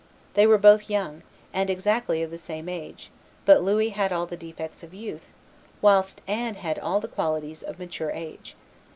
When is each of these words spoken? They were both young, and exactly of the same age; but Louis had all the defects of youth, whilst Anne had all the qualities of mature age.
They 0.33 0.47
were 0.47 0.57
both 0.57 0.89
young, 0.89 1.21
and 1.53 1.69
exactly 1.69 2.23
of 2.23 2.31
the 2.31 2.39
same 2.39 2.67
age; 2.67 3.11
but 3.45 3.61
Louis 3.61 3.89
had 3.89 4.11
all 4.11 4.25
the 4.25 4.35
defects 4.35 4.81
of 4.81 4.95
youth, 4.95 5.31
whilst 5.79 6.21
Anne 6.27 6.55
had 6.55 6.79
all 6.79 6.99
the 6.99 7.07
qualities 7.07 7.61
of 7.61 7.77
mature 7.77 8.09
age. 8.09 8.55